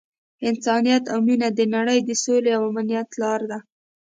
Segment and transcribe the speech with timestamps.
[0.49, 3.59] انسانیت او مینه د نړۍ د سولې او امنیت لاره ده.